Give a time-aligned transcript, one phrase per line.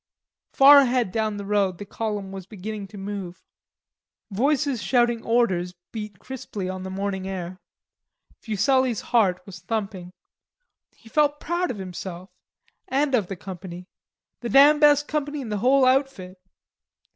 [0.53, 3.43] Far ahead down the road the column was beginning to move.
[4.31, 7.59] Voices shouting orders beat crisply on the morning air.
[8.41, 10.11] Fuselli's heart was thumping.
[10.95, 12.31] He felt proud of himself
[12.87, 13.85] and of the company
[14.39, 16.39] the damn best company in the whole outfit.